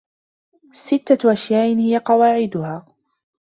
سِتَّةُ 0.73 1.31
أَشْيَاءَ 1.31 1.75
هِيَ 1.75 1.97
قَوَاعِدُهَا 1.97 2.85